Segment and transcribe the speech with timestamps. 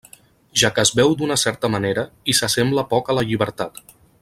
[0.61, 3.79] Ja que es veu d'una certa manera, i s'assembla poc a la llibertat.